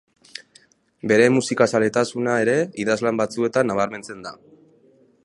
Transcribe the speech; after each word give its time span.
Bere 1.11 1.27
musikazaletasuna 1.35 2.39
ere 2.45 2.57
idazlan 2.85 3.21
batzuetan 3.23 3.73
nabarmentzen 3.73 4.29
da. 4.29 4.37